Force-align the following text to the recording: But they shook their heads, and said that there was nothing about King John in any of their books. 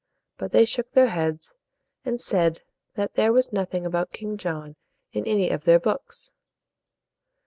But 0.39 0.51
they 0.51 0.65
shook 0.65 0.93
their 0.93 1.09
heads, 1.09 1.53
and 2.03 2.19
said 2.19 2.61
that 2.95 3.13
there 3.13 3.31
was 3.31 3.53
nothing 3.53 3.85
about 3.85 4.11
King 4.11 4.35
John 4.35 4.75
in 5.11 5.27
any 5.27 5.51
of 5.51 5.63
their 5.65 5.79
books. 5.79 6.31